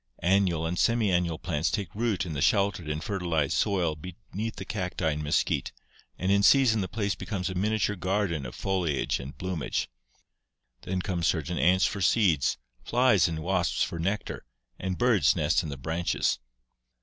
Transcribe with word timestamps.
Annual 0.23 0.65
and 0.65 0.77
semiannual 0.79 1.37
plants 1.43 1.69
take 1.69 1.93
root 1.93 2.25
in 2.25 2.33
the 2.33 2.41
sheltered 2.41 2.89
and 2.89 3.03
fertilized 3.03 3.53
soil 3.55 3.95
beneath 3.95 4.55
the 4.55 4.65
cacti 4.65 5.11
and 5.11 5.23
mesquite 5.23 5.71
and 6.17 6.31
in 6.31 6.41
season 6.41 6.81
the 6.81 6.87
place 6.87 7.13
becomes 7.13 7.51
a 7.51 7.53
miniature 7.53 7.95
garden 7.95 8.43
of 8.47 8.55
foliage 8.55 9.19
and 9.19 9.37
bloomage. 9.37 9.89
Then 10.81 11.03
come 11.03 11.21
certain 11.21 11.59
ants 11.59 11.85
for 11.85 12.01
seeds, 12.01 12.57
flies 12.83 13.27
and 13.27 13.41
wasps 13.43 13.83
for 13.83 13.99
nectar, 13.99 14.43
and 14.79 14.97
birds 14.97 15.35
nest 15.35 15.61
in 15.61 15.69
the 15.69 15.77
branches. 15.77 16.39